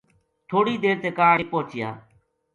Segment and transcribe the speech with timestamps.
[0.49, 1.89] تھوڑی دیر تے کاہڈ ویہ پوہچیا